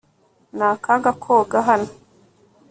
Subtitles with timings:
[0.57, 1.89] ni akaga koga hano